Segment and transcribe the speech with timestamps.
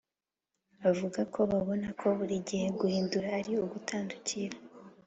[0.89, 4.57] avuga ko babona ko “buri gihe guhindura ari ugutandukira